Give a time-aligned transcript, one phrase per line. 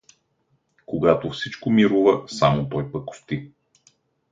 [0.85, 3.51] —Когато всичко мирува, само той пакости.